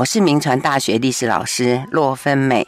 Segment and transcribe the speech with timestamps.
[0.00, 2.66] 我是铭传大学历史老师骆芬美。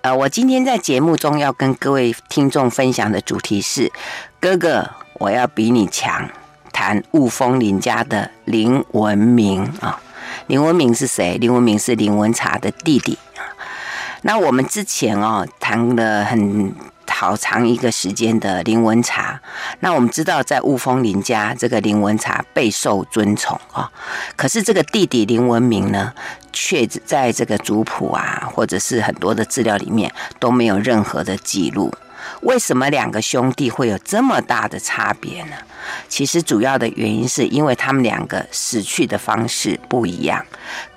[0.00, 3.92] 呃，我今天在节目中要跟各位听众分享的主题是：
[4.40, 4.90] 哥哥，
[5.20, 6.28] 我要比你强。
[6.72, 10.00] 谈雾峰林家的林文明啊，
[10.48, 11.38] 林文明是谁？
[11.38, 13.16] 林文明是林文茶的弟弟。
[14.22, 16.74] 那我们之前哦谈了很。
[17.12, 19.40] 好长一个时间的林文茶，
[19.80, 23.92] 那我们知道在雾峰林家，这个林文茶备受尊崇啊。
[24.34, 26.12] 可是这个弟弟林文明呢，
[26.52, 31.92] 却在这个族谱啊，或者是很多的资料里面都没有任何的记录。
[32.42, 35.56] 为什么两个兄弟会有这么大的差别呢？
[36.08, 40.44] 其实主要的原因是因为他们两个死去的方式不一样。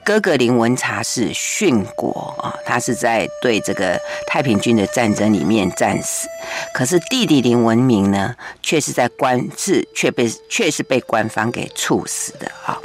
[0.03, 6.27] 哥哥林文茶是殉国啊，他是在对这个太平军的战争里面战死。
[6.73, 12.77] 可是弟弟林文明呢，却是在官是却被却是被官方给处死的啊。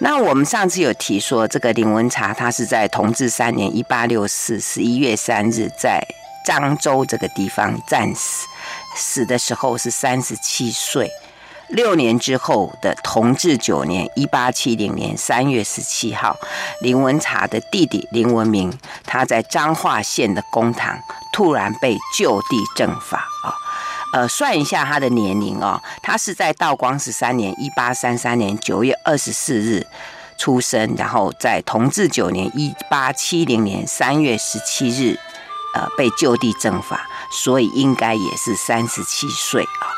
[0.00, 6.06] 那我们上次有提说，这个林文茶他是在同治三年（一八六四）十一月三日在
[6.44, 8.46] 漳州这个地方战死，
[8.94, 11.10] 死的时候是三十七岁。
[11.68, 16.36] 六年之后的同治九年（一八七零年）三月十七号，
[16.82, 18.70] 林文茶的弟弟林文明，
[19.04, 20.96] 他在彰化县的公堂
[21.32, 23.56] 突然被就地正法啊。
[24.12, 29.84] 呃，算一下他的年龄哦，他是在道光十三年（一八三三年）九月二十四日
[30.38, 35.18] 出生，然后在同治九年（一八七零年）三月十七日，
[35.74, 39.90] 呃，被就地正法，所以应该也是三十七岁啊。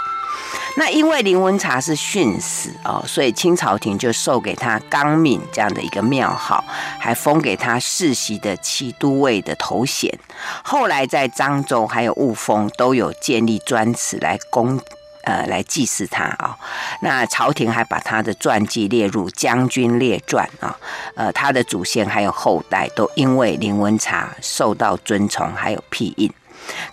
[0.78, 6.62] 那因为林文茶是殉死哦，所以清朝廷就授给他刚敏这样的一个庙号，
[7.00, 10.18] 还封给他世袭的七都尉的头衔。
[10.62, 14.78] 后来在漳州还有雾峰都有建立专祠来供
[15.26, 16.56] 呃来祭祀他啊、
[17.00, 20.78] 那朝廷还把他的传记列入《将军列传》啊，
[21.16, 26.32] 呃，他的祖先还有后代都因为林文茶受到尊崇，还有庇荫。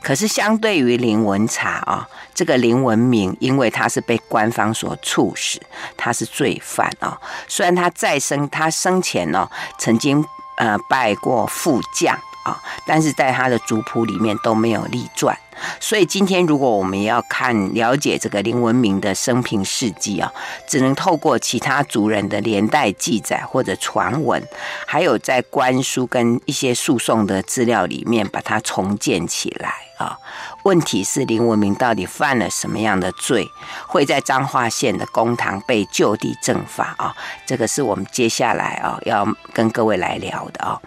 [0.01, 5.59] 可是相对于林文茶啊，这个林文明，因为他是被官方所处死，
[5.95, 7.17] 他是罪犯啊。
[7.47, 10.23] 虽然他在生，他生前呢曾经
[10.57, 15.37] 呃拜过副将啊，但是在他的族谱里面都没有立传。
[15.79, 20.33] 所以今天，如果我们要看了解这个林文明的生平事迹啊，
[20.67, 24.41] 只能透过其他族人的连带记载或者传闻，
[24.87, 30.17] 还有在官书跟一些诉讼的资料里面把它重建起来啊。
[30.63, 33.47] 问题是林文明到底犯了什么样的罪，
[33.87, 37.15] 会在彰化县的公堂被就地正法啊？
[37.45, 40.81] 这个是我们接下来啊要跟各位来聊的啊。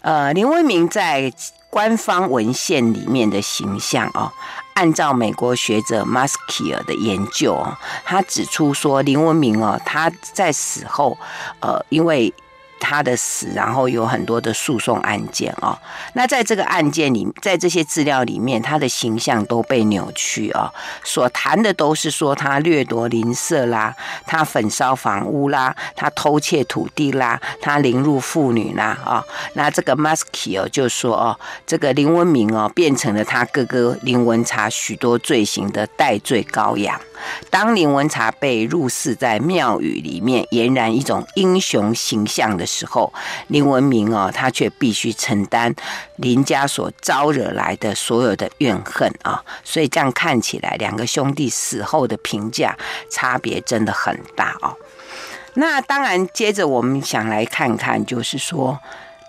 [0.00, 1.32] 呃，林文明在。
[1.72, 4.32] 官方文献里面的形象哦，
[4.74, 11.16] 按照美国学者 Maskier 的研究哦，他指出说林文明哦，他在死后，
[11.60, 12.34] 呃，因为。
[12.80, 15.78] 他的死，然后有很多的诉讼案件哦。
[16.14, 20.72] 那在这个案件里，在这些资料里面，他的形象都被扭曲哦。
[21.04, 23.94] 所谈的都是说他掠夺邻舍啦，
[24.26, 29.22] 他焚烧房屋啦，他偷窃土地啦，他凌辱妇女啦啊。
[29.52, 36.98] 那这个 Muskie 哦就说哦，这个林文明哦变成了他哥哥林文茶许多罪行的代罪羔羊。
[37.50, 43.12] 当林文茶被入室在庙宇里面，俨然一种英雄形象的时候，
[43.48, 45.74] 林文明哦，他却必须承担
[46.16, 49.42] 林家所招惹来的所有的怨恨啊！
[49.64, 52.76] 所以这样看起来，两个兄弟死后的评价
[53.10, 54.76] 差别真的很大哦。
[55.54, 58.78] 那当然，接着我们想来看看，就是说。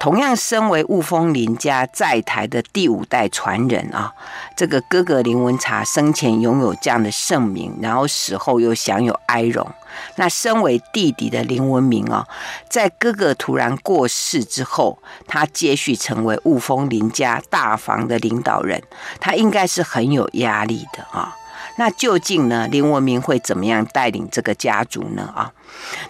[0.01, 4.11] 同样身为雾峰林家在台的第五代传人啊，
[4.57, 9.69] 这个哥哥林文茶生前拥有这样的盛名，然后死后又享有哀荣。
[10.15, 12.27] 那身为弟弟的林文明啊，
[12.67, 14.97] 在哥哥突然过世之后，
[15.27, 18.81] 他接续成为雾峰林家大房的领导人，
[19.19, 21.37] 他应该是很有压力的啊。
[21.81, 22.67] 那究竟呢？
[22.69, 25.33] 林文明会怎么样带领这个家族呢？
[25.35, 25.51] 啊，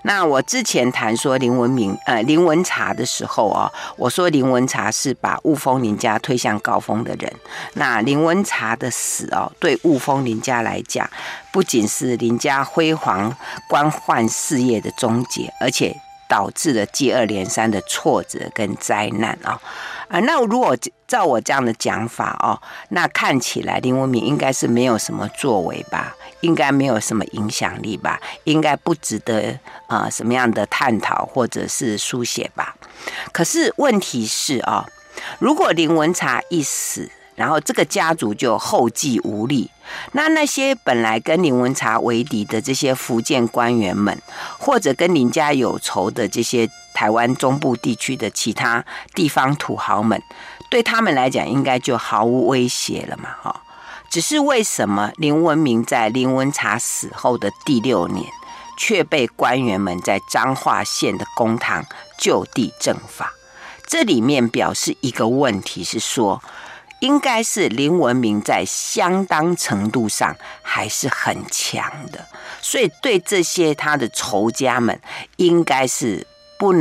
[0.02, 7.34] 那我之前谈说林文明呃林文茶的时候啊，我说林文茶是把雾峰林家推向高峰的人。
[7.76, 11.10] 那林文茶的死哦，对雾峰林家来讲，
[11.54, 13.34] 不仅是林家辉煌
[13.70, 15.96] 官宦事业的终结，而且
[16.28, 19.58] 导致了接二连三的挫折跟灾难啊。
[20.12, 20.76] 啊，那如果
[21.08, 22.60] 照我这样的讲法哦，
[22.90, 32.76] 那看起来林文明应该是没有什么作为吧，应该没有什么影响力吧，应该不值得啊、什么样的探讨或者是书写吧。
[33.32, 34.92] 可是问题是啊、哦，
[35.40, 39.72] 如果林文茶一死，然后这个家族就后继无力，
[40.12, 44.22] 那那些本来跟林文茶为敌的这些福建官员们，
[44.60, 48.84] 或者跟林家有仇的这些台湾中部地区的其他
[49.14, 50.22] 地方土豪们，
[50.70, 53.62] 对他们来讲应该就毫无威胁了嘛，哈。
[54.10, 58.26] 只是为什么林文明在林文茶死后的第六年，
[58.78, 61.86] 却被官员们在彰化县的公堂
[62.18, 63.32] 就地正法？
[63.88, 66.42] 这里面表示一个问题是说，
[67.00, 72.28] 应该是林文明在相当程度上还是很强的，
[72.62, 75.00] 所以对这些他的仇家们，
[75.38, 76.28] 应该是
[76.62, 76.72] 不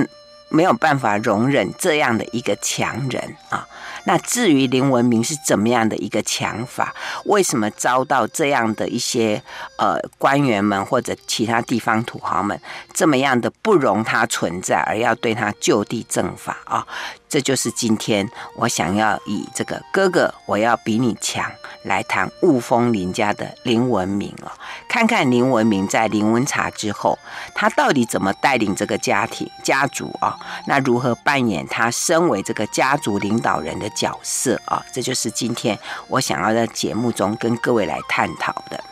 [0.51, 3.67] 没有办法容忍这样的一个强人啊。
[4.05, 6.95] 那至于林文明是怎么样的一个强法，
[7.25, 9.43] 为什么遭到这样的一些
[9.79, 12.61] 呃官员们或者其他地方土豪们
[12.93, 16.87] 这么样的不容他存在，而要对他就地正法啊？
[17.31, 21.51] 这就是今天我想要以这个哥哥，我要比你强。
[21.85, 24.53] 来谈雾峰林家的林文明哦，
[24.87, 27.19] 看看林文明在林文茶之后，
[27.55, 30.37] 他到底怎么带领这个家庭家族啊？
[30.67, 34.85] 那如何扮演他身为这个家族领导人的角色啊？
[34.93, 35.79] 这就是今天
[36.09, 38.85] 我想要在节目中跟各位来探讨的。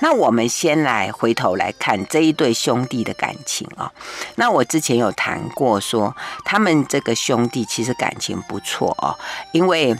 [0.00, 3.92] 那我们先来回头来看这一对兄弟的感情啊。
[4.36, 6.14] 那我之前有谈过说，
[6.44, 9.18] 他们这个兄弟其实感情不错哦，
[9.52, 9.96] 因为。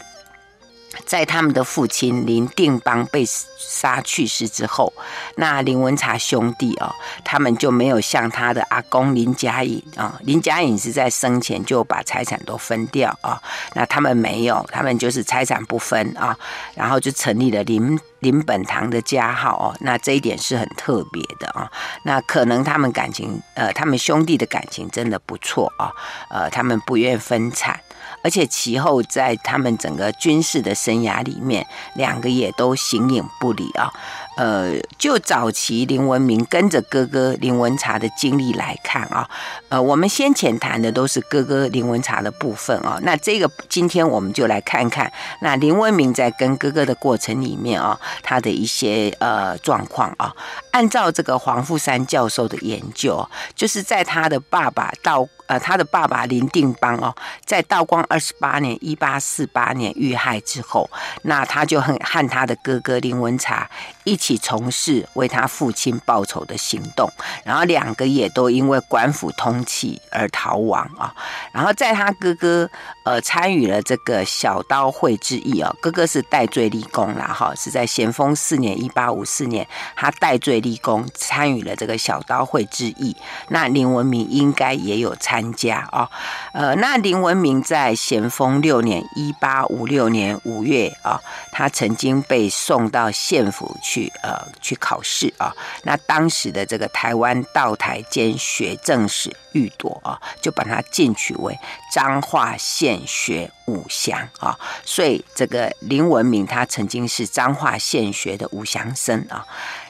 [1.04, 3.24] 在他们的父亲林定邦被
[3.58, 4.92] 杀去世之后，
[5.36, 6.92] 那林文茶兄弟哦，
[7.24, 13.40] 他们就没有像他的阿公林家颖啊，林家颖是在生前就把财产都分掉啊，
[13.74, 16.36] 那他们没有，他们就是财产不分啊，
[16.74, 21.70] 然后就成立了林林本堂的家号哦，那这一点是很特别的啊，
[22.04, 25.92] 那可能他们感情呃，他们兄弟的感情真的不错啊，
[26.30, 27.80] 呃，他们不愿分产。
[28.24, 33.92] 而且其后在他们整个军事的生涯里面，两个也都形影不离啊。
[34.36, 39.28] 呃，就早期林文明跟着哥哥林文茶的经历来看啊，
[39.68, 42.98] 呃，我们先前谈的都是哥哥林文茶的部分啊。
[43.02, 50.34] 那这个今天我们就来看看，那林文明在跟哥哥的过程里面啊，他的一些呃状况啊。
[50.72, 57.14] 按照这个黄富山教授的研究，就是在他的爸爸到呃他的爸爸林定邦哦，
[57.44, 60.90] 在道光二十八年一八四八年遇害之后，
[61.22, 63.70] 那他就很和他的哥哥林文茶
[64.04, 67.08] 一起从事为他父亲报仇的行动，
[67.44, 71.14] 然后两个也都因为官府通缉而逃亡啊。
[71.52, 72.68] 然后在他哥哥
[73.04, 79.64] 呃参与了这个小刀会之役哦，哥哥是戴罪立功啦哈，是在咸丰四年一八五四年
[79.94, 80.54] 他戴罪。
[80.64, 83.14] 立功参与了这个小刀会之役，
[83.48, 86.10] 那林文明应该也有参加啊、哦。
[86.52, 91.20] 呃，那林文明在咸丰六年（一八五六年五月）啊，
[91.50, 95.52] 他曾经被送到县府去呃去考试啊。
[95.82, 101.58] 那当时的这个台湾道台兼学政使玉铎啊，就把他进取为
[101.92, 104.58] 彰化县学武祥啊。
[104.84, 109.44] 所以这个林文明他曾经是彰化县学的武祥生啊。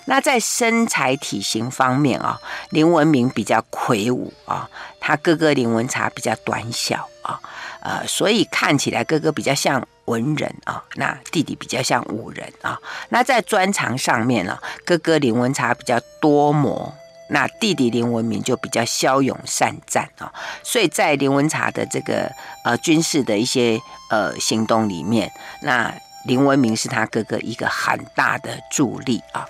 [0.07, 2.39] 那在身材体型方面啊，
[2.71, 4.69] 林文明比较魁梧啊，
[5.01, 7.41] 他哥哥林文茶比较短小啊，
[7.81, 12.79] 呃，所以看起来哥哥比较像文人啊，那弟弟比较像武人啊。
[13.09, 16.93] 那在专长上面呢，哥哥林文茶比较多谋，
[17.31, 20.31] 那弟弟林文明就比较骁勇善战啊。
[20.63, 22.31] 所以在林文茶的这个
[22.65, 23.81] 呃军事的一些
[24.11, 25.33] 呃行动里面，
[25.63, 25.95] 那
[26.27, 29.49] 林文明是他哥哥一个很大的助力啊。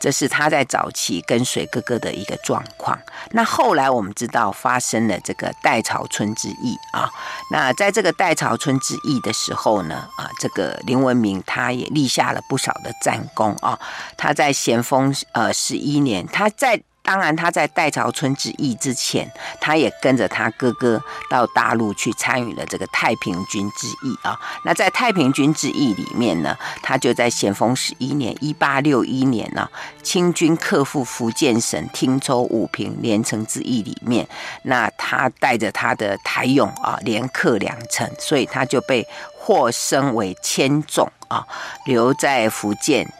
[0.00, 2.98] 这是他在早期跟随哥哥的一个状况。
[3.32, 7.08] 那后来我们知道发生了这个代朝村之役啊。
[7.50, 13.78] 那在这个代朝村之役的时候呢，啊，这个林文明他也立下了不少的战功啊。
[14.16, 16.82] 他在咸丰呃十一年，他在。
[17.10, 19.28] 当然，他在代潮村之役之前，
[19.60, 24.38] 他也跟着他哥哥到大陆去参与了这个太平军之役啊。
[24.64, 29.68] 那在太平军之役里面呢，他就在咸丰十一年（一八六一年）呢，
[30.04, 34.28] 清军克复福建省汀州、武平、连城之役里面，
[34.62, 39.04] 那他带着他的台勇啊，连克两城，所以他就被
[39.36, 41.44] 获升为千总啊，
[41.86, 43.12] 留在福建。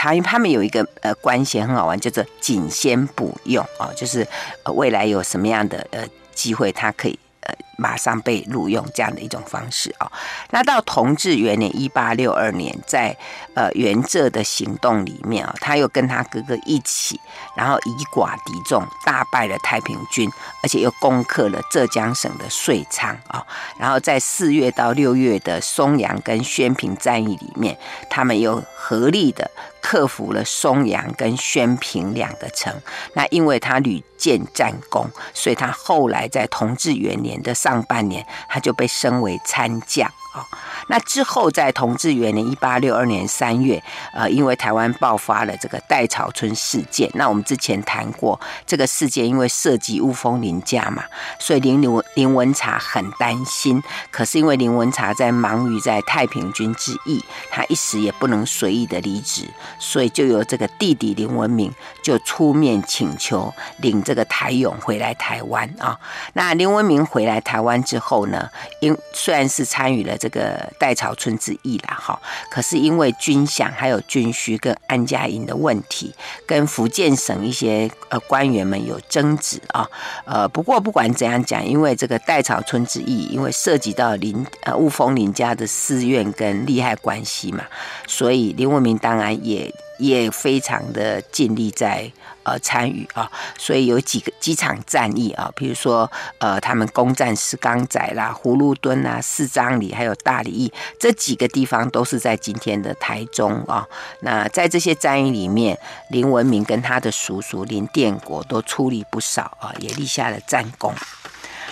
[0.00, 4.26] 他因为他们有一个呃官衔很好玩，叫做仅先补用啊，就是
[4.64, 7.54] 未来有什么样的呃机会，他可以呃。
[7.80, 10.12] 马上被录用这样的一种方式啊，
[10.50, 13.16] 那到同治元年一八六二年，在
[13.54, 17.18] 呃元浙的行动里面啊，他又跟他哥哥一起，
[17.56, 20.30] 然后以寡敌众，大败了太平军，
[20.62, 23.42] 而且又攻克了浙江省的遂昌啊，
[23.78, 27.78] 然后在四月到六月的松阳跟宣平战役里面，
[28.10, 32.74] 他们又合力的克服了松阳跟宣平两个城。
[33.14, 40.46] 那因为他屡建战功，所以他后来在同治元年的上半年，他就被升为参将啊。
[40.88, 43.82] 那之后，在同治元年一八六二年三月，
[44.12, 47.08] 呃，因为台湾爆发了这个戴草村事件。
[47.14, 51.04] 那我们之前谈过这个事件，因为涉及雾峰林家嘛，
[51.38, 53.80] 所以林林林文茶很担心。
[54.10, 61.72] 可是因为林文茶在忙于在太平军之役，他一时也不能随意的离职，所以就由这个弟弟林文明
[62.02, 65.98] 就出面请求领这个台勇回来台湾啊。
[66.32, 68.48] 那林文明回来台湾之后呢，
[68.80, 70.60] 因虽然是参与了这个。
[70.78, 72.18] 戴草村之役啦，哈，
[72.50, 76.14] 可是因为军饷还有军需跟安家营的问题，
[76.46, 79.86] 跟福建省一些呃官员们有争执啊，
[80.24, 87.64] 呃，不过不管怎样讲，因为这个戴草村之役，因为涉及到林呃雾峰林家的私怨跟利害关系嘛，
[88.06, 92.10] 所以林文明当然也也非常的尽力在。
[92.42, 103.86] 呃，参与啊，所以有几个几场战役啊，比如说呃，他们攻占石冈仔啦、葫芦墩啊、四张里，还有大里邑这几个地方，都是在今天的台中啊。
[104.20, 105.78] 那在这些战役里面，
[106.08, 110.94] 林文明跟他的叔叔林殿国都出力不少啊，也立下了战功。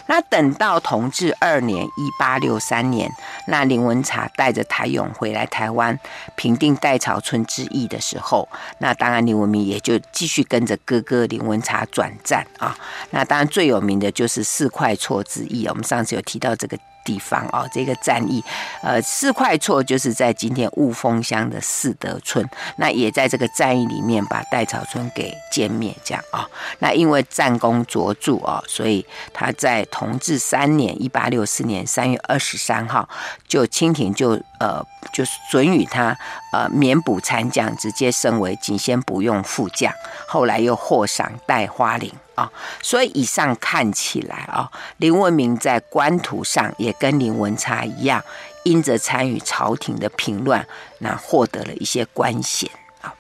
[0.09, 3.09] 那等到同治二年（一八六三年），
[3.47, 5.97] 那林文茶带着台勇回来台湾
[6.35, 8.49] 平定戴草村之役的时候，
[8.79, 12.77] 那当然林文明也就继续跟着哥哥林文茶转战啊。
[13.11, 16.79] 那当然最有名的就是四块厝之役，我们上次有提到这个。
[17.09, 18.45] 地方哦，这个战役，
[18.83, 22.47] 呃，四块厝就是在今天雾峰乡的四德村，
[22.77, 26.51] 那也在这个战役里面把戴草村给歼灭，这样啊、哦。
[26.81, 33.09] 那因为战功卓著哦，所以他在同治三年（一八六四年）三月二十三号，
[33.49, 36.15] 就清廷就呃就是准予他
[36.53, 39.91] 呃免补参将，直接升为仅先不用副将，
[40.27, 42.13] 后来又获赏戴花翎。
[42.39, 48.23] 啊，所以以上看起来啊，林文明在官途上也跟林文茶一样，
[48.63, 50.65] 因着参与朝廷的平乱，
[51.01, 53.13] 那获得了一些官衔啊。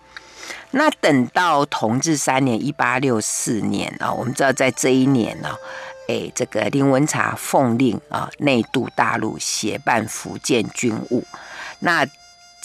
[0.70, 5.56] 那等到同治三年（一八六四年）啊，我们知道在这一年呢，
[6.06, 11.24] 哎，这个林文茶奉令啊，内渡大陆协办福建军务。
[11.80, 12.06] 那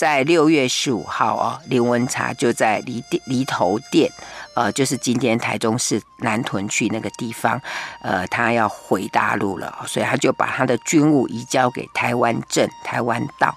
[0.04, 4.12] 在六月十五号啊，林文茶就在离离头店。
[4.54, 7.58] 呃，就是今天台中市南屯区那个地方，
[8.02, 13.56] 呃，他要回大陆了，所以他就把他的军务移交给台湾镇、台湾道。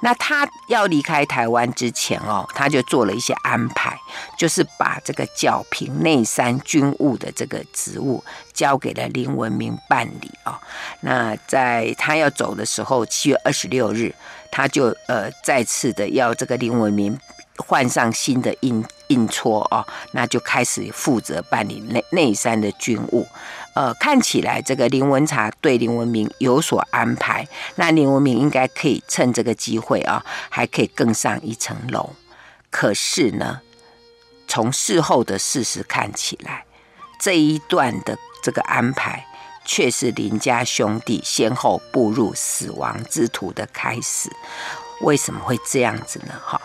[0.00, 3.96] 那他要离开台湾之前哦，他就做了一些安排，
[4.36, 10.52] 就是把这个剿平内山军务的这个职务交给了林文明办理哦。
[11.00, 14.14] 那在他要走的时候，七月二十六日，
[14.50, 17.18] 他就呃再次的要这个林文明。
[17.58, 23.26] 换上新的印印戳哦，那就开始负责办理内内山的军务。
[23.72, 32.10] 呃，看起来这个林文茶对林文明有所安排，那林文明应该可以趁这个机会啊，还可以更上一层楼。
[32.68, 33.62] 可是呢，
[34.46, 36.66] 从事后的事实看起来，
[37.18, 39.24] 这一段的这个安排，
[39.66, 44.30] 却是林家兄弟先后步入死亡之途的开始。
[45.02, 46.32] 为什么会这样子呢？
[46.42, 46.58] 哈。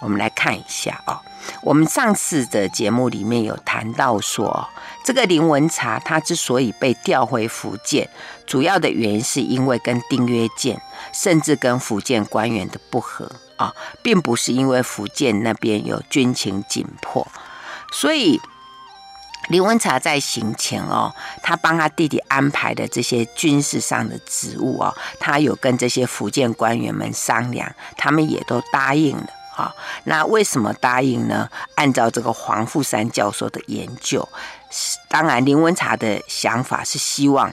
[0.00, 1.20] 我们来看一下啊，
[1.60, 4.68] 我们上次的节目里面有谈到说，
[5.04, 8.08] 这个林文茶他之所以被调回福建，
[8.46, 10.80] 主要的原因是因为跟丁曰健，
[11.12, 17.26] 甚至跟福建官员的不和啊，并不是因为福建那边有军情紧迫。
[17.90, 18.40] 所以
[19.48, 29.26] 林文茶在行前哦，他帮他弟弟安排的这些军事上的职务哦，他有跟这些福建官员们商量，他们也都答应了。
[29.56, 29.74] 啊，
[30.04, 31.48] 那为什么答应呢？
[31.74, 34.28] 按照这个黄富山教授的研究，
[35.08, 37.52] 当然林文茶的想法是希望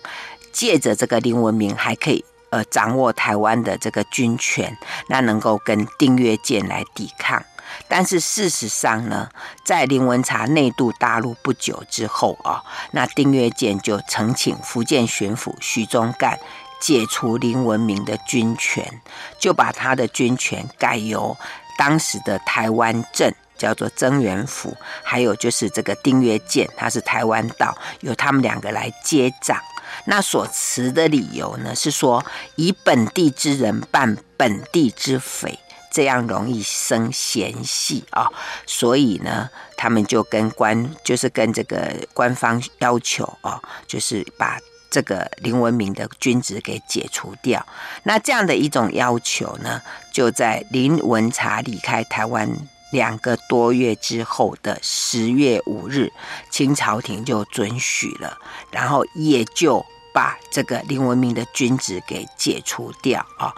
[0.51, 4.77] 借着这个林文明还可以呃掌握台湾的这个军权，
[5.09, 7.43] 那能够跟丁月健来抵抗。
[7.87, 9.29] 但是事实上呢，
[9.63, 16.39] 在林文茶内渡大陆不久之后啊，那丁曰健就呈请福建巡抚徐宗干
[16.79, 19.01] 解除林文明的军权，
[19.39, 21.37] 就把他的军权改由。
[21.77, 29.61] 当时的台湾镇叫做曾元府，还有就是这个丁曰健，他是台湾道，由他们两个来接掌。
[30.05, 32.23] 那所持的理由呢，是说
[32.55, 35.59] 以本地之人办本地之匪，
[35.95, 38.27] 这样容易生嫌隙啊。
[38.65, 44.59] 所以呢，他们就跟官，就是跟这个官方要求啊，就是把。
[44.91, 47.65] 这个林文明的军职给解除掉，
[48.03, 49.81] 那这样的一种要求呢，
[50.13, 52.49] 就在林文茶离开台湾
[52.93, 56.09] 两个多月之后的十月五日，
[56.49, 58.37] 清朝廷就准许了，
[58.71, 59.85] 然后也就
[60.15, 63.53] 把这个林文明的君子给解除掉啊。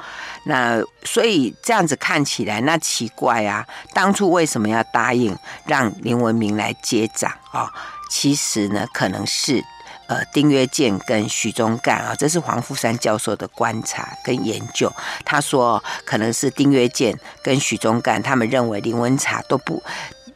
[0.46, 5.38] 那所以这样子看起来，那奇怪啊，当初为什么要答应
[5.68, 7.72] 让林文明来接掌啊？
[8.10, 9.64] 其实呢，可能是。
[10.10, 14.90] 呃，丁约健跟许宗干啊，这是黄富山教授的观察跟研究。
[15.26, 19.84] 他说，可能是丁约健跟许宗干，他们认为林文茶都不，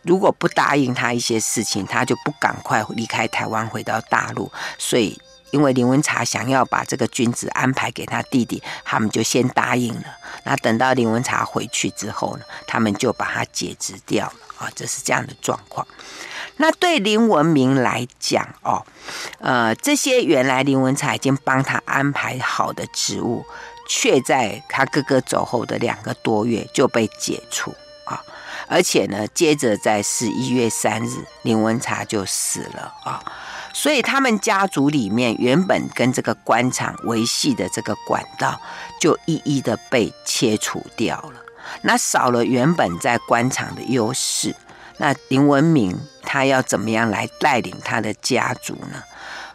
[0.02, 4.52] 如果不答应他一些事情，他就不赶快离开台湾回到大陆。
[4.78, 5.18] 所以，
[5.52, 10.04] 因为林文茶想要把这个君子安排给他弟弟，他们就先答应了。
[10.44, 15.86] 那等到林文茶回去之后呢，他们就把他解职掉了啊，这是这样的状况。
[16.58, 18.86] 那对林文明来讲哦，
[19.40, 23.46] 呃，这些原来林文茶已经帮他安排好的职务，
[23.88, 27.74] 却在他哥哥走后的两个多月就被解除
[28.06, 28.22] 啊！
[28.68, 33.24] 而且呢，接着在十一月三日，林文茶就死了啊！
[33.74, 38.60] 所以他们家族里面原本跟这个官场维系的这个管道，
[39.00, 41.42] 就一一的被切除掉了。
[41.82, 44.56] 那少了原本在官场的优势。
[44.98, 49.02] 那林文明他要怎么样来带领他的家族呢？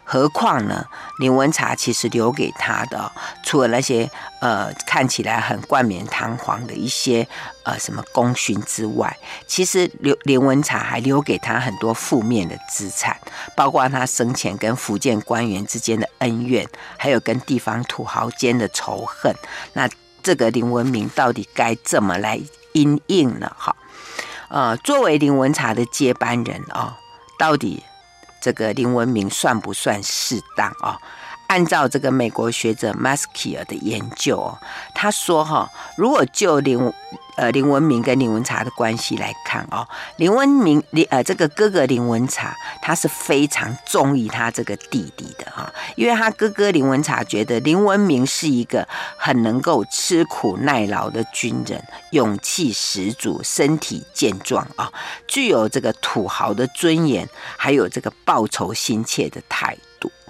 [0.09, 0.85] 何况呢，
[1.19, 3.11] 林文茶其实留给他的，
[3.43, 4.09] 除了那些
[4.39, 7.27] 呃看起来很冠冕堂皇的一些
[7.63, 13.17] 呃什么功勋之外，其实刘林文茶还留给他很多负面的资产，
[13.53, 16.65] 包括他生前跟福建官员之间的恩怨，
[16.97, 19.35] 还有跟地方土豪间的仇恨。
[19.73, 19.89] 那
[20.23, 22.39] 这个林文明到底该怎么来
[22.71, 23.51] 因应呢？
[23.57, 23.75] 哈？
[24.47, 26.93] 呃，作为林文茶的接班人啊、哦，
[27.37, 27.83] 到底
[28.47, 31.01] 这个林文明算不算适当啊、哦？
[31.47, 34.57] 按照这个美国学者 Maskier 的研究哦，
[34.95, 36.79] 他说哈、如果就林
[37.37, 51.81] 呃林文明跟林文茶的关系来看哦，林文明林呃这个哥哥林文茶，他是非常中意他这个弟弟的哈、哦，因为他哥哥林文茶觉得林文明是一个很能够吃苦耐劳的军人，
[52.11, 54.93] 勇气十足，身体健壮啊、哦，
[55.27, 59.81] 具有这个土豪的尊严，还有这个报仇心切的态度。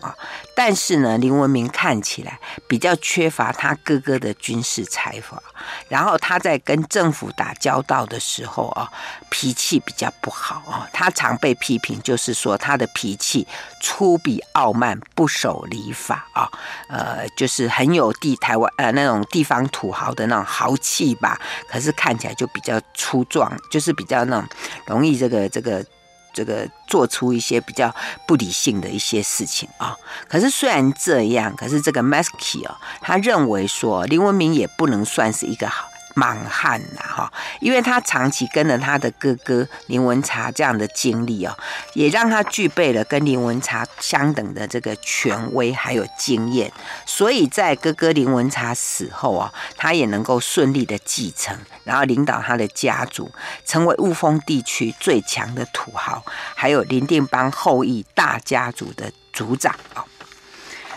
[0.01, 0.15] 啊，
[0.55, 5.41] 但是呢，林文明看起来比较缺乏他哥哥的军事才华，
[5.87, 8.91] 然后他在跟政府打交道的时候啊，
[9.29, 13.47] 脾气比较不好啊，他常被批评，就是说他的脾气
[13.81, 16.49] 粗鄙傲慢，不守礼法啊，
[16.89, 24.47] 呃，就是很有地台湾呃那种地方土豪的那种豪气吧，可是看起来就比较粗壮，就是比较那种
[24.85, 25.83] 容易这个这个。
[26.37, 27.91] 这个做出一些比较
[28.27, 29.97] 不理性的一些事情啊，
[30.29, 35.89] 可是虽然这样，可是这个 Maskey 啊，他认为说林文明也不能算是一个好。
[36.17, 41.55] 莽汉呐，哈，因为他长期跟着他的哥哥林文茶这样的经历哦，
[41.93, 46.73] 也让他具备了跟林文茶相等的这个权威还有经验，
[47.05, 53.31] 所以在哥哥林文茶死后啊，他也能够顺利的继承，然后领导他的家族，
[53.63, 56.25] 成为雾峰地区最强的土豪，
[56.55, 60.03] 还有林定邦后裔大家族的族长啊，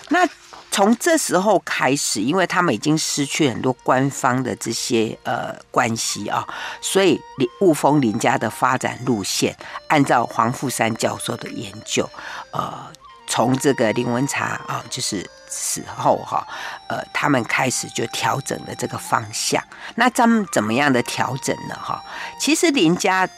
[0.08, 0.26] 那。
[0.70, 6.46] 从这时候开始，因为他们已经失去很多官方的这些呃关系啊，
[6.80, 7.20] 所以
[7.60, 9.56] 雾峰林家的发展路线，
[9.88, 12.08] 按照黄富山教授的研究，
[12.52, 12.72] 呃，
[13.26, 16.46] 从这个林文茶啊，就是死后哈，
[16.88, 19.62] 呃，他们开始就调整了这个方向。
[19.96, 21.74] 那咱们怎么样的调整呢？
[21.74, 22.02] 哈，
[22.38, 23.28] 其实林家。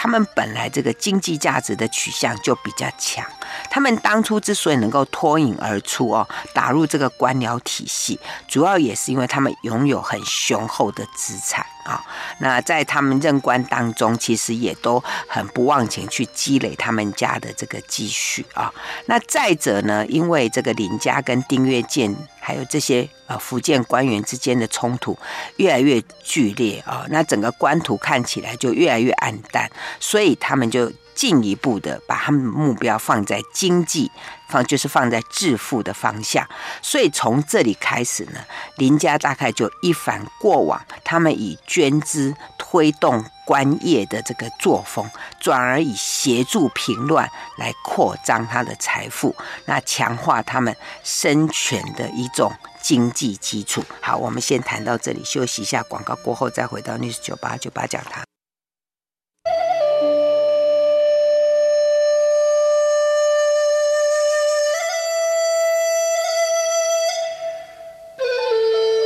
[0.00, 3.24] 他们本来这个经济价值的取向就比较强，
[3.68, 11.66] 他们当初之所以能够脱颖而出哦，打入这个官僚体系，主要也是因为他们拥有很雄厚的资产。
[11.88, 12.04] 啊。
[12.40, 18.72] 那在他们任官当中，其实也都很不忘情去积累他们家的这个积蓄啊。
[19.06, 22.14] 那再者呢，因为这个林家跟丁月建。
[22.40, 25.18] 还有这些呃福建官员之间的冲突
[25.56, 29.70] 越来越剧烈啊，那整个官图看起来就越来越暗淡，
[30.00, 34.08] 所以他们就进一步的把他们目标放在经济
[34.48, 36.46] 放，就是放在致富的方向。
[36.80, 38.38] 所以从这里开始呢，
[38.76, 53.82] 林家大概就一反过往，他们以捐资推动官业的这个作风，转而以协助平乱来扩张他的财富，那强化他们生权的一种经济基础。
[54.00, 58.22] 好，我们先谈到这里，休息一下，广告过后再回到 News 九八九八讲堂。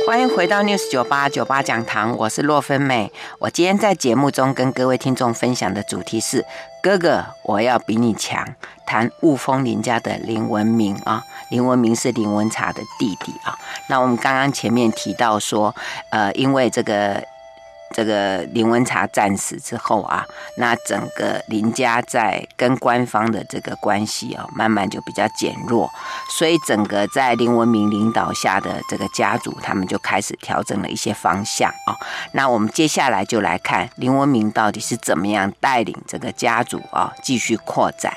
[0.05, 3.09] 欢迎回到 News 九八九八讲堂，我是洛芬美。
[3.39, 6.45] 我今天在节目中跟各位听众分享的主题是：
[6.81, 8.55] 哥哥，我要比你强。
[8.85, 13.57] 谈雾峰林家的林文明啊，林文明是林文茶的弟弟啊。
[13.87, 15.73] 那我们刚刚前面提到说，
[16.09, 17.23] 呃，因为这个。
[17.93, 20.25] 这个林文茶战死之后啊，
[20.57, 25.87] 那整个林家在跟官方的这个关系啊，慢慢就比较减弱，
[26.27, 31.93] 所以整个在林文明领导下的这个家族，他们就开始调整了一些方向啊。
[32.31, 38.11] 那我们接下来就来看林文明到底是怎么样带领这个家族啊继续扩展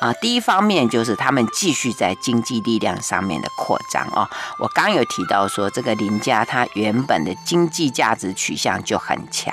[0.00, 0.10] 啊。
[0.14, 4.28] 第一方面就是他们继续在经济力量上面的扩张啊。
[4.58, 9.17] 我刚有提到说，这个林家他原本的经济价值取向就很。
[9.18, 9.52] 很强，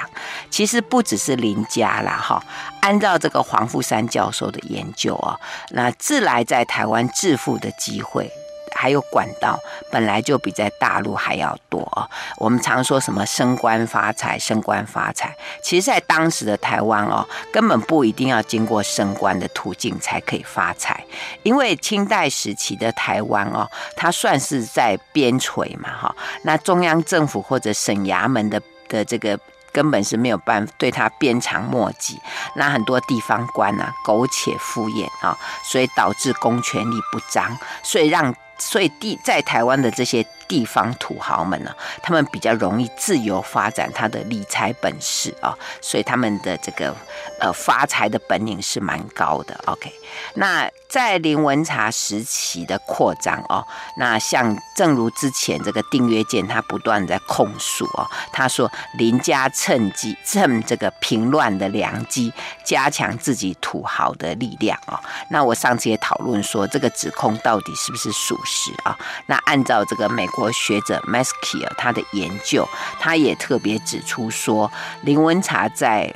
[0.50, 2.44] 其实不只是林家啦，哈。
[2.82, 5.40] 按照这个黄富山教授的研究啊，
[5.72, 8.32] 那自来在台湾致富的机会
[8.76, 9.58] 还有管道，
[9.90, 12.08] 本来就比在大陆还要多啊。
[12.38, 21.04] 我们常说什么升官发财，升官发财，其实在当时的台湾哦，根本不一定要经过升官的途径才可以发财，
[21.42, 26.16] 因为清代时期的台湾哦，它算是在边陲嘛，哈。
[26.44, 29.40] 那中央政府或者省衙门的的这个。
[29.76, 32.18] 根本是没有办法对他鞭长莫及，
[32.56, 35.38] 那很多地方官啊苟且敷衍啊，
[35.70, 46.96] 所以导致公权力不彰，所以让所以地在台湾的这些地方土豪们呢，他们比较容易自由发展他的理财本事啊，所以他们的这个
[47.40, 49.60] 呃发财的本领是蛮高的。
[49.66, 49.92] OK，
[50.36, 50.70] 那。
[50.88, 53.66] 在林文茶时期的扩张哦，
[53.98, 62.32] 那像正如之前这个订阅键他不断在控诉哦，他说林家趁机趁这个平乱的良机，
[62.64, 64.98] 加强自己土豪的力量哦。
[65.30, 68.98] 那我上次也讨论说，这个指控到底是不是属实啊？
[69.26, 72.68] 那按照这个美国学者 Maskey 他的研究，
[73.00, 74.70] 他也特别指出说，
[75.02, 76.14] 林文茶在。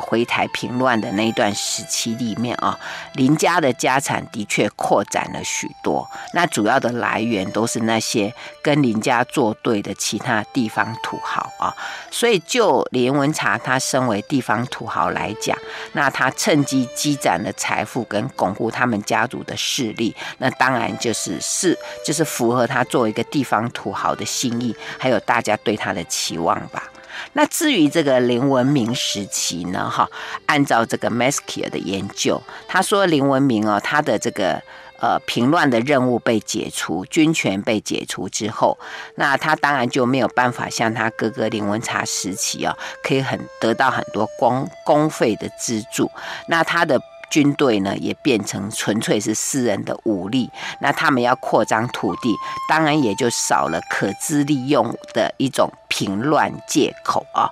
[0.00, 2.78] 回台平乱的那一段时期里面啊，
[3.14, 6.08] 林家的家产的确扩展了许多。
[6.34, 11.74] 那主要的来源都是那些跟林家作对的其他地方土豪啊。
[12.10, 15.56] 所以，就林文茶他身为地方土豪来讲，
[15.92, 26.82] 那他趁机积攒了财富跟巩固他们家族的势力，那当然就是是就是符合他作为一个地方土豪的心意，还有大家对他的期望吧。
[27.32, 29.88] 那至于这个林文明时期呢？
[29.90, 30.08] 哈，
[30.46, 34.62] 按照这个 Maskier 的研究，他说林文明哦，他的这个
[35.00, 38.78] 呃平乱的任务被解除，军权被解除之后，
[39.16, 46.10] 那他当然就没有办法像他哥哥林文茶时期啊，可以很得到很多公公费的资助。
[46.48, 47.00] 那他的。
[47.32, 52.36] 军队呢，也变成纯粹是私人的武力，那他们要扩张土地，
[52.68, 57.50] 当然也就少了可资利用的一种平乱借口啊。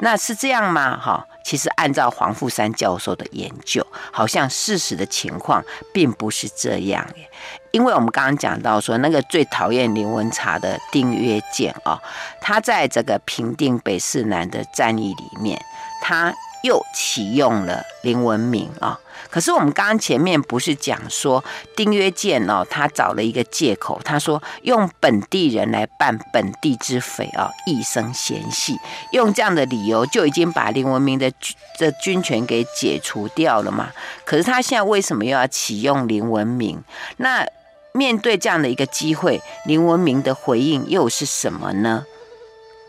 [0.00, 1.00] 那是这样吗？
[1.00, 7.30] 哈，其实按照黄富三教授的研究，好像事实的情况并不是这样耶。
[7.70, 11.98] 因为我们刚刚讲到说，那个最讨厌林文茶的丁曰健啊，
[12.42, 15.58] 他在这个平定北四南的战役里面，
[16.02, 19.00] 他又启用了林文明啊。
[19.30, 28.78] 可是我们刚刚前面不是讲说丁曰健哦，他找了一个借口，他说用本地人来办本地之匪啊，一生嫌隙，
[29.12, 33.90] 用这样的理由就已经把林文明的军的军权给解除掉了嘛？
[34.24, 36.82] 可是他现在为什么又要启用林文明？
[37.18, 37.46] 那
[37.92, 42.04] 面对这样的一个机会，林文明的回应又是什么呢？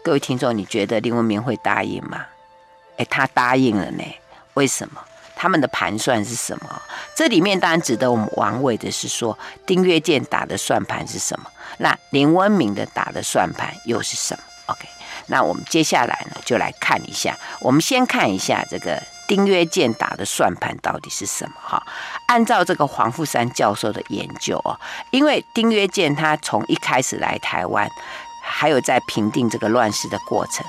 [0.03, 2.25] 各位听众，你觉得林文明会答应吗？
[2.97, 4.03] 诶，他答应了呢，
[4.55, 5.01] 为什么？
[5.37, 6.81] 他们的盘算是什么？
[7.15, 11.49] 这里面当然值得我们玩味的是说，丁曰健打的算盘是什么？
[11.77, 14.87] 那林文明的打的算盘又是什么？OK，
[15.27, 17.37] 那我们接下来呢，就来看一下。
[17.61, 21.53] 我们先看一下这个丁曰健打的算盘到底是什么？
[21.61, 21.85] 哈，
[22.25, 24.79] 按照这个黄富三教授的研究哦，
[25.11, 27.87] 因为丁曰健他从一开始来台湾，
[28.43, 30.65] 还有在平定这个乱世的过程。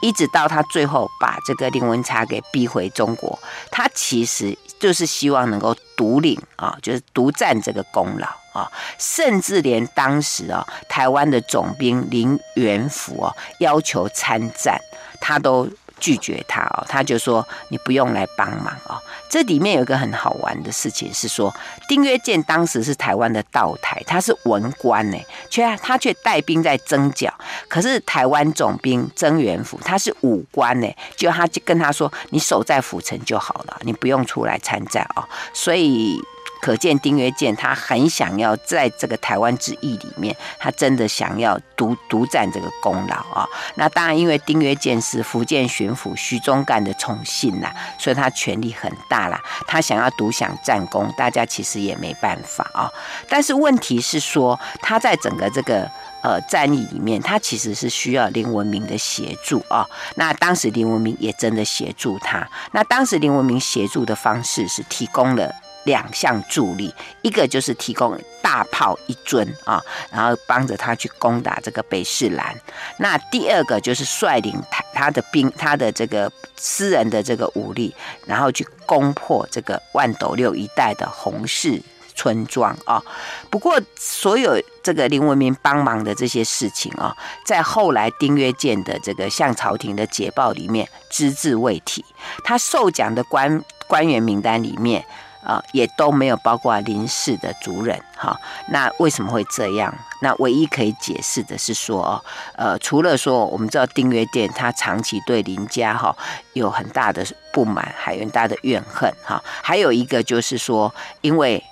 [0.00, 3.38] 一直到他最后把这个林文茶给逼回中国，
[3.70, 14.80] 他其实就是希望能够独领啊，就是独占这个功劳啊，甚至连当时啊台湾的总兵林元福啊要求参战，
[15.20, 15.68] 他都。
[16.00, 18.96] 拒绝他哦，他就说你不用来帮忙哦。
[19.28, 21.54] 这里面有一个很好玩的事情是说，
[21.88, 25.18] 丁曰健当时是台湾的道台，他是文官呢，
[25.50, 27.32] 却他却带兵在征剿。
[27.68, 35.22] 可是台湾总兵曾元辅他是武官呢，就他就跟他说，你守在府城就好了，你不用出来参战哦。
[35.52, 36.18] 所以
[36.60, 43.48] 可见丁曰健他很想要在这个台湾之役里面，他真的想要独独占这个功劳啊。
[43.76, 49.40] 那当然，因为丁曰健是福建巡抚徐宗干的宠信呐，所以他权力很大啦。
[49.66, 52.90] 他想要独享战功，大家其实也没办法啊。
[53.28, 55.88] 但是问题是说，他在整个这个。
[56.20, 59.90] 呃，战役里面，他其实是需要林文明的协助啊、哦。
[60.16, 62.44] 那当时林文明也真的协助他。
[62.72, 65.54] 那当时林文明协助的方式是提供了
[65.88, 72.54] 两项助力，一个就是提供大炮一尊啊，然后帮着他去攻打这个北士兰。
[72.98, 77.94] 那第二个就是率领他他的兵，他的这个私人的这个武力，
[78.26, 81.82] 然后去攻破这个万斗六一带的洪氏。
[82.20, 83.00] 村庄啊，
[83.48, 92.04] 不过所有这个林文明帮忙的这些事情啊，在后来丁曰健的这个向朝廷的捷报里面只字未提，
[92.42, 95.04] 他受奖的官官员名单里面
[95.48, 98.38] 啊，也都没有包括林氏的族人哈。
[98.68, 99.92] 那为什么会这样？
[100.20, 102.22] 那唯一可以解释的是说，
[102.54, 106.14] 呃，除了说我们知道丁曰健他长期对林家哈
[106.52, 111.64] 有很大的不满，还有很大的怨恨哈，还有一个就是说，因为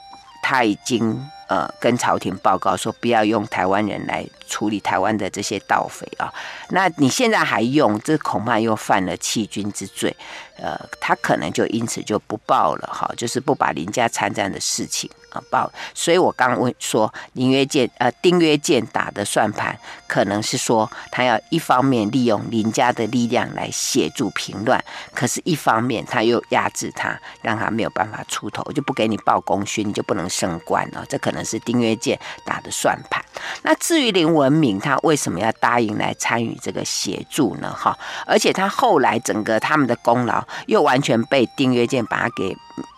[0.43, 6.33] 他已经呃跟朝廷报告说，不要用台湾人来处理台湾的这些盗匪啊，
[6.71, 10.15] 那你现在还用，这恐怕又犯了欺君之罪。
[10.59, 15.11] 呃，他可能就因此就不报了哈，就是不把林家参战的事情
[15.51, 15.71] 报。
[15.95, 24.83] 所以我刚问说，林约见呃丁约见打的算盘，可能是说他要一方面利用林家的力量来协助平乱，
[25.15, 31.05] 可是一方面他又压制他，让他没有办法出头，就不给你报功勋，你就不能升官了。
[31.09, 33.25] 这可能是丁约见打的算盘。
[33.63, 37.73] 那至于林文明，他为什么要答应来参与这个协助呢？
[37.73, 40.45] 哈，而且他后来整个他们的功劳。
[40.67, 42.57] 又完全被丁约见把他给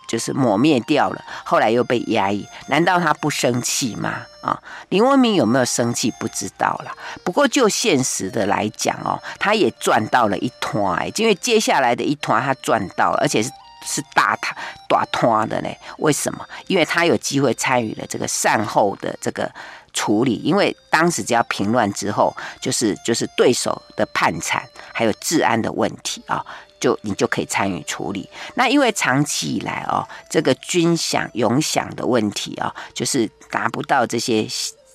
[0.09, 4.25] 就是抹灭掉了，后来又被压抑，难道他不生气吗？
[4.41, 6.91] 啊，林文明有没有生气不知道了。
[7.23, 10.81] 不过就现实的来讲哦，他也赚到了一摊，
[11.15, 13.51] 因为接下来的一摊他赚到了，而且是
[13.85, 15.69] 是大摊大摊的呢。
[15.99, 16.43] 为什么？
[16.65, 19.51] 因为他有机会参与了这个善后的这个
[19.93, 26.43] 处理，因为当时只要平乱之后，就是就是对手的叛残，还有治安的问题啊。
[26.79, 28.29] 就你就可以参与处理。
[28.55, 34.47] 那因为长期以来哦，这个军饷、永饷的问题哦，就是达不到这些。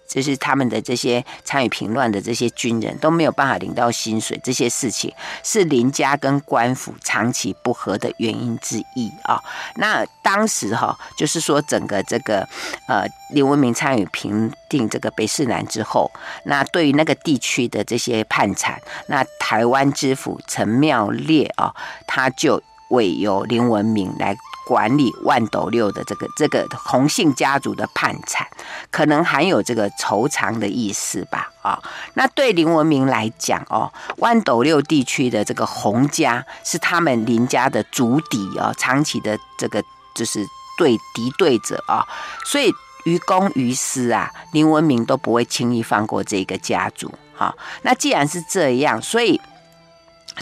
[0.06, 5.12] 就是他们的这些参与平乱的这些军人都没有办法领到薪水，这些事情
[5.42, 9.40] 是林家跟官府长期不和的原因之一啊。
[9.76, 12.48] 那当时哈，就是说整个这个
[12.88, 16.10] 呃林文明参与平定这个北势南之后，
[16.44, 21.74] 那对于那个地区的这些叛产，那台湾知府陈妙烈啊，
[22.06, 24.36] 他就委由林文明来。
[24.66, 28.46] 管理万斗六的这个这个洪姓家族的叛产，
[28.90, 31.50] 可能含有这个惆怅的意思吧？
[31.62, 31.78] 啊，
[32.14, 39.82] 那对林文明来讲哦，万斗六地区的这个洪家是他们林家的主敌啊，长期的这个
[40.14, 40.46] 就是
[40.78, 42.06] 对敌对者啊，
[42.44, 42.72] 所以
[43.04, 47.12] 于公于私啊，林文明都不会轻易放过这个家族。
[47.36, 49.40] 哈，那既然是这样，所以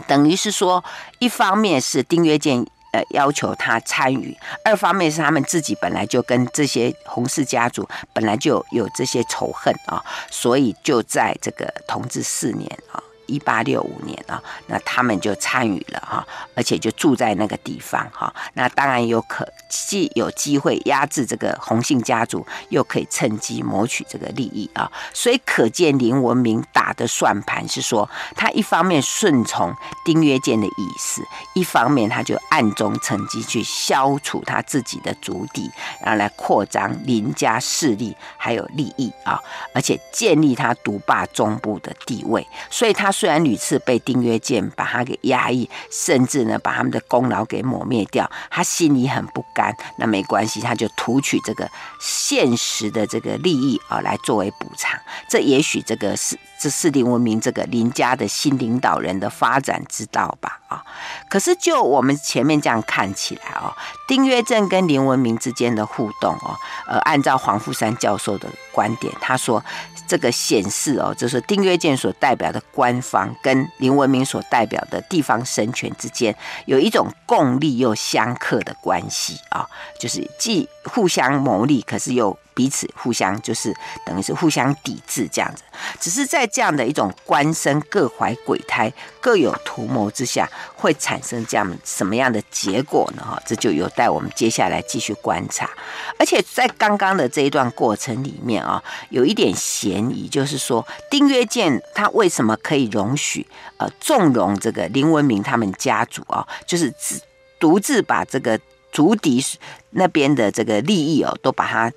[0.06, 0.84] 等于是说，
[1.18, 2.64] 一方面是丁约健。
[2.92, 4.36] 呃，要求他参与。
[4.64, 13.02] 二方面是他们自己本来就跟这些洪氏家族本来就有这些仇恨啊，所以就在这个同治四年啊。
[13.26, 18.34] 一八六五年啊，那他们就参与了哈，而且就住在那个地方哈。
[18.54, 24.90] 那当然有可既有机会压制这个洪姓家族，又可以趁机谋取这个利益啊。
[25.14, 29.72] 所以可见林文明打的算盘是说，他一方面顺从
[30.04, 31.22] 丁曰健的意思，
[31.54, 39.40] 一方面他就暗中趁机去消除他自己的族底，然后来扩张林家势力还有利益啊，
[39.72, 42.44] 而且建立他独霸中部的地位。
[42.68, 43.11] 所以他。
[43.12, 49.76] 虽然屡次被丁曰健把他给压抑，甚至呢把他们的功劳给抹灭掉，他心里很不甘。
[49.96, 51.70] 那没关系，他就图取这个
[52.00, 54.98] 现实的这个利益啊，来作为补偿。
[55.28, 60.82] 这也许这个是这是林文明这个林家的新领导人的发展之道吧啊。
[61.28, 63.76] 可是就我们前面这样看起来哦，
[64.12, 66.54] 丁曰正跟林文明之间的互动哦，
[66.86, 69.64] 呃，按照黄富山教授的观点，他说。
[70.04, 79.66] 这个显示哦，就是丁曰正所代表的官方跟林文明所代表的地方神权之间有一种共利又相克的关系啊，
[79.98, 85.62] 就是既互相谋利，可是又彼此互相就是等于是互相抵制这样子。
[86.00, 93.22] 只是在这样的一种官绅各怀鬼胎、各有图谋之下，会产生这样什么样的结果呢？
[93.24, 95.70] 哈，这就有待我们接下来继续观察。
[96.18, 107.20] 而且在刚刚的这一段过程里面啊，有一点嫌疑，就是说丁曰健他为什么可以容许呃纵容这个林文明他们家族啊，就是自
[107.58, 108.58] 独自把这个
[108.92, 109.44] 族敌
[109.90, 111.90] 那边的这个利益哦，都把他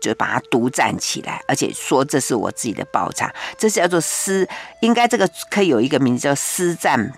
[0.00, 4.48] 就把他独占起来，而且说这是我自己的报偿，这是叫做私，
[4.80, 7.12] 应该这个可以有一个名字叫私占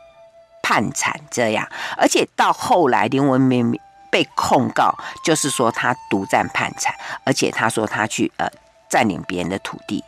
[0.63, 1.69] 判产这样。
[1.97, 3.79] 而且到后来林文明
[4.11, 8.49] 被控告，就是说他独占判产，而且他说他去呃
[8.89, 10.05] 占领别人的土地。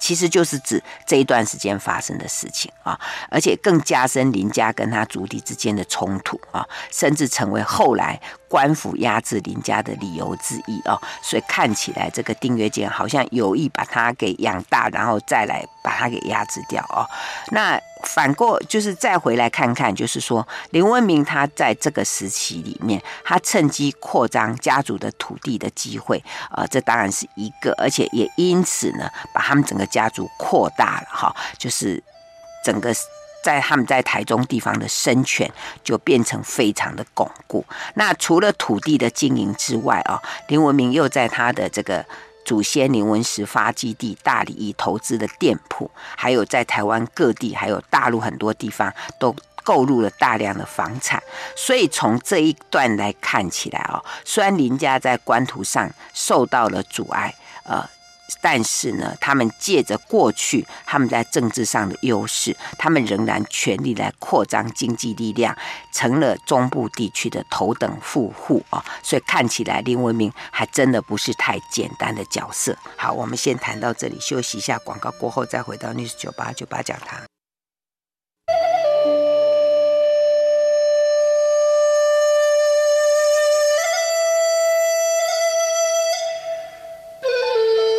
[0.00, 2.98] 其实就是指这一段时间发生的事情啊，
[3.30, 8.20] 而且更加深林家跟他族弟之间的冲突啊，甚至成为后来
[8.52, 11.00] 官府压制林家的理由之一啊。
[11.22, 17.08] 所以看起来这个丁曰健好像有意把他给养大，然后再来把他给压制掉啊。
[17.50, 32.02] 那反过就是再回来看看，就是说林文明他在这个时期里面，他趁机扩张家族的土地的机会啊，这当然是一个，而且也因此呢，把他们整个家族扩大了哈，就是
[32.64, 32.92] 整个
[33.42, 35.50] 在他们在台中地方的生权
[35.82, 37.64] 就变成非常的巩固。
[37.94, 42.04] 那除了土地的经营之外啊，林文明又在他的这个。
[42.44, 51.22] 祖先林文石发基地大里邑投资的店铺，还有在台湾各地，还有大陆很多地方都购入了大量的房产，
[51.54, 57.88] 所以从这一段来看起来哦，虽然林家在官途上受到了阻碍，呃。
[58.40, 65.56] 但是呢，他们借着过去他们在政治上的优势，他们仍然全力来扩张经济力量，
[65.92, 68.84] 成了中部地区的头等富户啊。
[69.02, 72.76] 所以看起来林文明还真的不是太简单的角色。
[72.96, 77.31] 好，我们先谈到这里，休息一下，广告过后再回到 News 九八九八讲堂。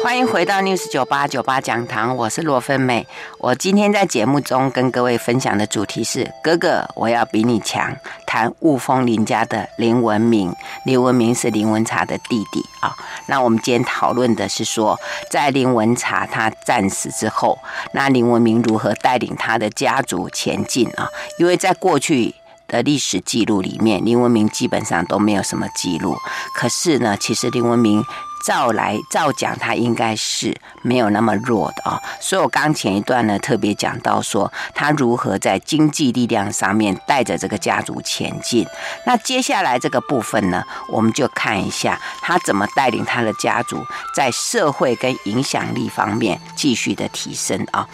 [0.04, 3.08] 欢迎回到 News 九八九八讲堂，我是罗芬美。
[3.40, 7.96] 我今天在节目中跟各位分享的主题是：哥哥，我要比你强。
[8.28, 12.94] 谈雾峰林家的林文明，林文明是林文茶的弟弟啊。
[13.28, 15.00] 那我们今天讨论的是说，
[15.32, 17.58] 在林文茶他战死之后，
[17.94, 21.08] 那林文明如何带领他的家族前进啊？
[21.40, 22.36] 因为在过去
[22.68, 26.18] 的历史记录里面，林文明基本上都没有什么记录。
[26.54, 28.04] 可是呢，其实林文明。
[28.46, 38.66] 照来照讲，他应该是没有那么弱的啊、所以我刚前一段呢特别讲到说，他如何在经济力量上面带着这个家族前进。
[39.06, 47.88] 那接下来这个部分呢，我们就看一下他怎么带领他的家族在社会跟影响力方面继续的提升啊。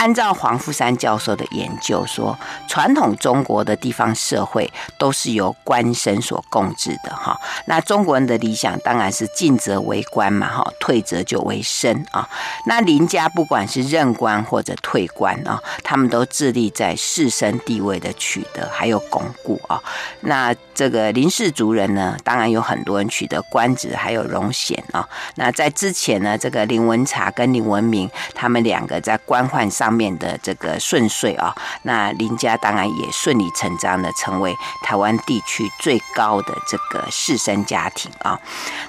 [0.00, 2.34] 按照黄富山教授的研究说，
[2.66, 7.38] 传统中国的地方社会都是由官绅所共治的哈。
[7.66, 12.26] 那中国人的理想当然是进则为官嘛哈，退则就为绅啊。
[12.64, 19.78] 那林家不管是任官或者退官啊，他们都致力在士绅地位的取得还有巩固啊。
[20.22, 25.06] 那这个林氏族人呢，当然有很多人取得官职还有荣衔啊。
[25.34, 29.89] 那在之前呢，这个林文茶跟林文明他们两个在官宦上。
[29.90, 38.38] 方面的这个顺遂啊，那林家当然也顺理成章的成为台湾地区最高的这个士绅家庭啊。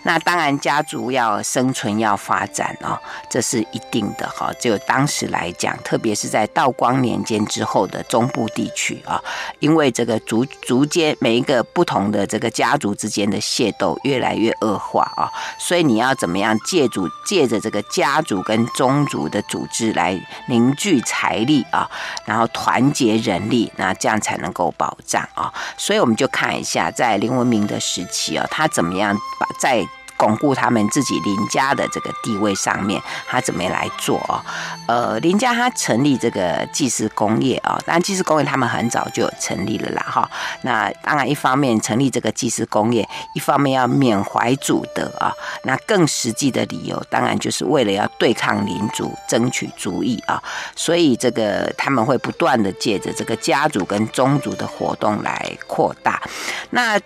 [0.03, 4.53] 那当然家族要生存要发展啊，这是一定的哈。
[4.59, 9.19] 就当时来讲，特别是在道光年间之后的中部地区啊，
[9.57, 20.15] 因为这个逐逐渐每一个不同的这个家族之间的械斗越来越恶化啊，所以你要怎么样借助借着这个家族跟宗族的组织来
[20.47, 20.90] 凝聚。
[20.91, 21.89] 聚财力啊，
[22.25, 25.53] 然后团结人力，那这样才能够保障啊。
[25.77, 29.87] 所以我们就看一下，在林文明的时期啊，他怎么样把在。
[30.21, 34.45] 巩固他们自己林家的这个地位上面，他怎么来做啊？
[34.87, 40.29] 呃，林家他成立这个祭祀工业啊，当然祭祀工业他们很早就成立了啦哈。
[40.61, 45.33] 那当然一方面成立这个祭祀工业，一方面要缅怀祖德啊。
[45.63, 50.39] 那更实际的理由，当然就是为了要对抗林族，争取族裔啊。
[50.75, 56.21] 所以这个他们会不断的借着这个家族跟宗族的活动来扩大。
[56.69, 56.99] 那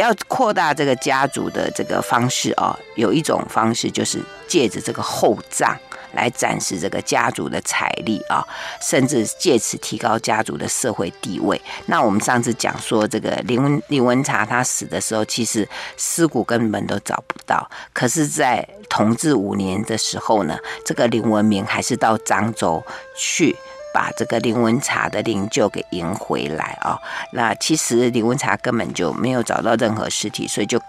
[0.00, 4.18] 要扩大这个家族的这个方式哦，有一种方式就是
[4.48, 5.78] 借着这个厚葬
[6.14, 8.44] 来展示这个家族的财力啊，
[8.80, 11.60] 甚至借此提高家族的社会地位。
[11.86, 17.70] 那我们上次讲说，这个林文林文茶他死的时候，其实尸骨根本都找不到。
[17.92, 22.82] 可是，在同治五年的时候呢，这个林文明还是到漳州
[23.16, 23.54] 去。
[23.92, 26.98] 把这个林文茶的灵柩给迎回来啊、
[27.32, 30.80] 那其实林文茶根本就没有找到任何尸体，所以就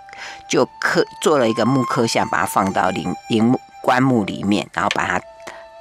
[0.48, 5.22] 就刻做了一个木刻像，把它放到陵陵墓棺木里面，然后把它。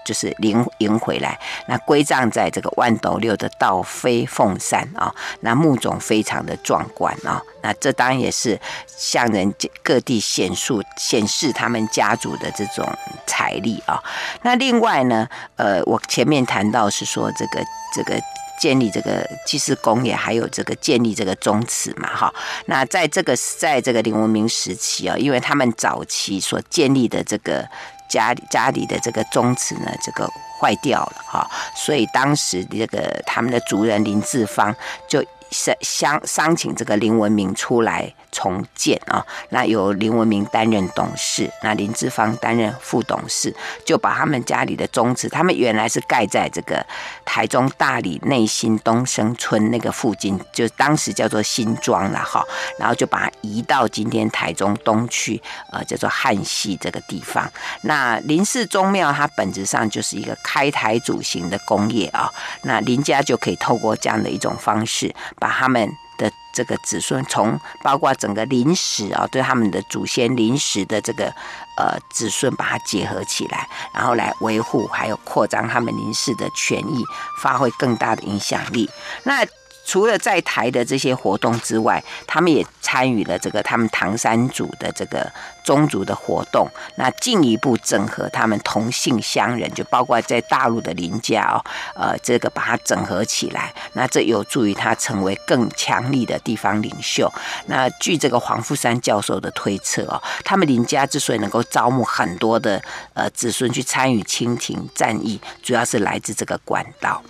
[0.04, 12.86] 就是迎迎回来，那归葬在这个万斗六的道飞凤山啊、哦，那墓冢非常的壮观啊、哦，那这当然也是向人各地显述显示他们家族的这种
[13.26, 14.04] 财力啊、哦。
[14.42, 18.18] 那另外呢，呃，我前面谈到是说这个这个
[18.58, 22.34] 建立这个祭祀公业，还有这个建立这个宗祠嘛，哈。
[22.66, 27.68] 那在这个在这个林文明时期啊、因为他们早期所建立的这个。
[28.10, 30.28] 家里家里的这个宗祠呢，这个
[30.60, 34.76] 坏掉了哈，所以当时这个他们的族人林志芳
[35.08, 35.24] 就。
[35.52, 43.54] 商商商请这个林文明出来重建啊，那由林文明担任董事，那林志芳担任副董事，
[43.84, 46.84] 就把他们家里的宗祠，他们原来是盖在这个
[47.24, 52.44] 台中大里内新东升村那个附近，就当时叫做新庄了哈，
[52.78, 55.40] 然后就把它移到今天台中东区，
[55.72, 57.50] 呃，叫做汉溪这个地方。
[57.82, 65.14] 那林氏宗庙它本质上就是一个开台主型的工业啊，那林家就可以透过这样的一种方式。
[65.38, 65.90] 把他们
[66.20, 71.32] 的这个子孙，从包括整个林氏啊，对他们的祖先林氏的这个
[71.78, 77.02] 呃子孙，把它结合起来，然后来维护还有扩张他们林氏的权益，
[77.40, 78.90] 发挥更大的影响力。
[79.22, 79.46] 那
[79.90, 85.28] 除了在台的这些活动之外，他们也参与了这个他们唐山族的这个
[85.64, 91.58] 宗族的活动，那进一步整合他们同姓乡人，就包括在大陆的林家哦，
[91.96, 97.28] 呃，这个把它整合起来，那这有助于他成为更强力的地方领袖。
[97.66, 102.80] 那据这个黄富山教授的推测哦，他们林家之所以能够招募很多的
[103.14, 107.20] 呃子孙去参与清廷战役，主要是来自这个管道。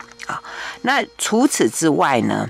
[0.82, 2.48] 那除此之外呢，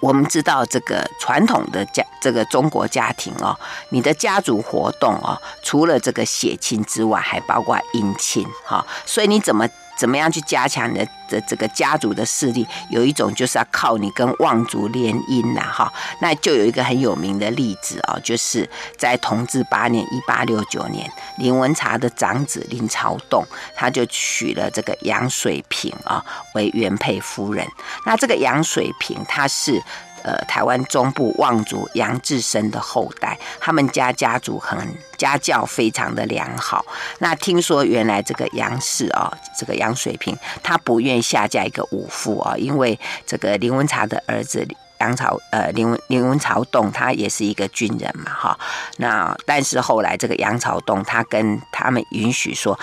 [0.00, 3.58] 我们知道这个传统的家，这个中国家庭哦，
[3.90, 9.68] 你的家族活动哦，除了这个血亲之外，还包括姻亲哈，所以你怎么？
[9.98, 12.66] 怎么样去加强你的的这个家族的势力？
[12.88, 23.44] 有一种就是要靠你跟望族联姻呐，哈，那就有一个很有名的例子哦，就是在同治八年（一八六九年），林文茶的长子林朝栋，
[23.74, 26.24] 他就娶了这个杨水平啊
[26.54, 27.66] 为原配夫人。
[28.06, 29.82] 那这个杨水平，他是。
[30.28, 34.78] 呃，台湾中部望族杨志深的后代，他们家家族很
[35.16, 36.84] 家教非常的良好。
[37.20, 44.68] 那听说原来这个杨氏啊，这个杨水平，他不愿下嫁一个武夫啊，因为这个林文茶的儿子
[45.00, 48.58] 杨朝呃林文林文朝栋，他也是一个军人嘛哈。
[48.98, 52.78] 那但是后来这个杨朝栋，他跟他们允许说。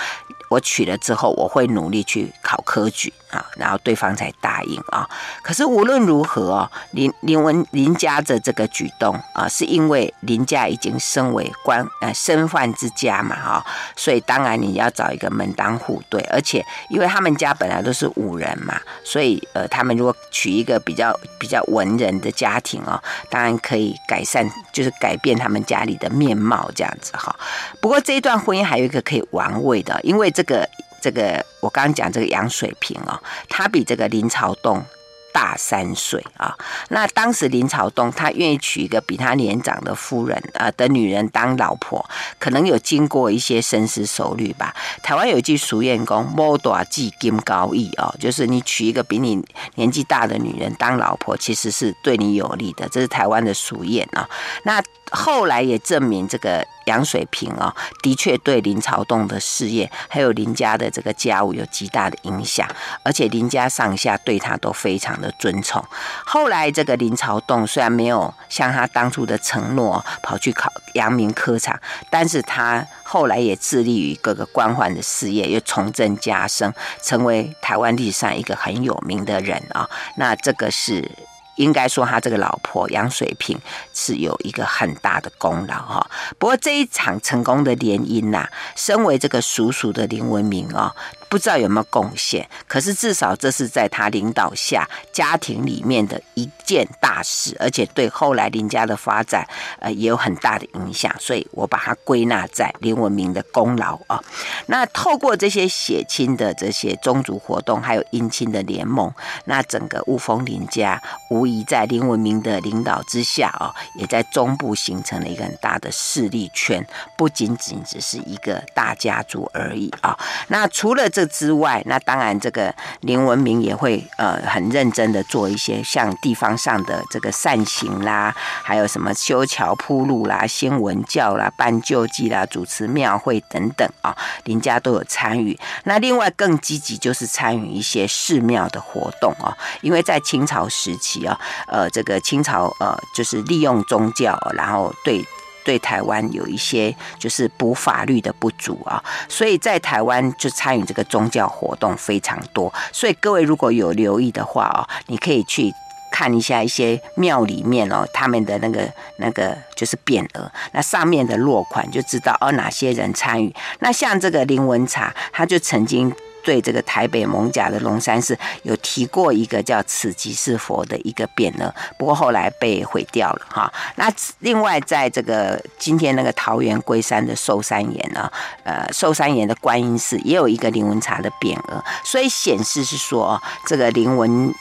[0.48, 5.08] 我娶了之后，我会努力去考科举啊，然后对方才答应啊。
[5.42, 13.66] 可是无论如何哦，林林文林家的这个举动啊，是因为林家已经身为官呃身宦之家嘛哈，
[13.96, 27.36] 所以当然你要找一个门当户对，而且因为他们家本来都是武人嘛，所以呃他们如果娶一个比较比较文人的家庭哦，当然可以改善，就是改变他们家里的面貌这样子哈。
[27.80, 30.68] 不过这一段婚姻还有一个可以玩味的，因为这个
[31.06, 34.84] 这个，我刚刚讲这个杨水平哦，他比这个林朝栋
[35.32, 36.58] 大三岁啊，
[36.90, 42.04] 那当时林朝栋他愿意娶一个比他年长的夫人啊的女人当老婆，
[42.40, 44.74] 可能有经过一些深思熟虑吧。
[45.04, 49.40] 台湾有一句俗谚讲“某大忌金高义”哦，就是你娶一个比你
[49.76, 54.28] 年纪大的女人当老婆，其实是对你有利的，这是台湾的俗谚啊。
[54.64, 54.82] 那
[55.12, 56.66] 后来也证明这个。
[56.86, 62.68] 杨水平啊、哦，的确对林朝栋的事业还有林家的这个家务有极大的影响，
[63.04, 65.84] 而且林家上下对他都非常的尊崇。
[66.26, 71.80] 后来这个林朝栋虽然没有像他当初的承诺跑去考阳明科场，
[72.10, 79.90] 但是他后来也致力于各个官宦的事业，又重振家声，成为台湾历史上一个很有名的人啊、哦。
[80.18, 81.10] 那这个是。
[81.56, 83.60] 应该说，他这个老婆杨水平
[83.94, 86.10] 是有一个很大的功劳哈。
[86.38, 90.94] 不过这一场成功的联姻呐，身为这个叔叔的林文明啊，
[91.30, 99.48] 不知道有没有贡献，可是至少这是在他领导下家庭里面的一件大事，而且对后来林家的发展，
[99.80, 101.14] 呃，也有很大的影响。
[101.20, 104.22] 所以我把它归纳在林文明的功劳啊。
[104.68, 109.14] 那透过这些血亲的这些宗族活动，还有姻亲的联盟，
[109.46, 116.86] 那整个雾峰林家无疑在林文明的领导之下啊，也在中部形成了一个很大的势力圈，
[117.18, 120.18] 不仅仅只是一个大家族而已啊。
[120.48, 134.16] 那除了这之外，那当然这个林文明也会呃很认真的做一些像地方上的这个善行啦，还有什么修桥铺路啦、兴文教啦、办救济啦、主持庙会等等啊，
[134.46, 135.58] 林家都有参与。
[135.84, 145.26] 那另外更积极就是参与一些寺庙的活动啊，因为在清朝时期啊，呃，这个清朝呃就是利用宗教，然后对。
[145.66, 152.72] 对台湾有一些就是补法律的不足啊，所以在台湾就参与这个宗教活动非常多。
[152.94, 155.74] 所以各位如果有留意的话哦，你可以去
[156.12, 163.54] 看一下一些庙里面哦，他们的那个那个就是匾额，那上面的落款就知道哦哪些人参与。
[163.80, 166.14] 那像这个林文茶，他就曾经。
[166.46, 173.74] 对这个台北艋舺的龙山寺有提过一个叫“此即是佛”的一个匾额，不过后来被毁掉了哈。
[173.96, 178.32] 那另外，在这个今天那个桃园龟山的寿山岩呢，
[178.64, 184.54] 呃，寿山岩的观音寺也有一个林文茶的匾额，所以显示是说这个林文。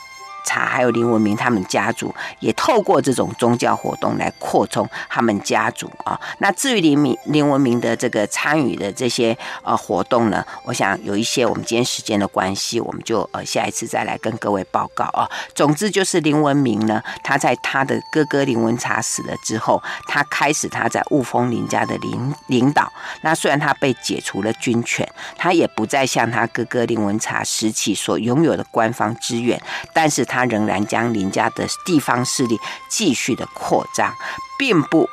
[0.45, 6.21] 茶还有林文明他们家族也透过这种宗教活动来扩充他们家族啊。
[6.39, 15.29] 那至于林明林文明的这个参与的这些呃活动呢，我想有一些我们今天时间的关系，我们就呃下一次再来跟各位报告啊。
[15.55, 22.93] 总之就是林文明呢，他在他的哥哥林文茶死了之后，他开始他在雾峰林家的领领导。
[23.23, 29.59] 那虽然他被解除了军权，他也不再像他哥哥林文茶时期所拥有的官方资源，
[29.95, 30.34] 但是他。
[30.35, 32.59] 他仍然将林家的地方势力
[32.89, 34.13] 继续的扩张，
[34.59, 35.09] 并不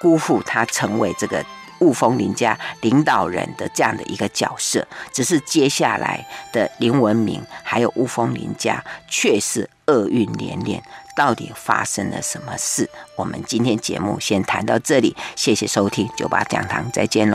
[0.00, 1.44] 辜负他成为这个
[1.78, 4.84] 雾峰林家领导人的这样的一个角色。
[5.12, 10.82] 只是接下来的林文明还有雾峰林家却是厄运连连。
[11.16, 12.90] 到底发生了什么事？
[13.14, 17.32] 我们今天节目先谈到这里，谢谢收听九八讲堂，再见喽。